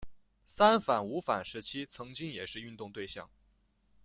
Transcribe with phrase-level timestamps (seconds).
[0.47, 3.29] 三反五反时期曾经也是运动对象。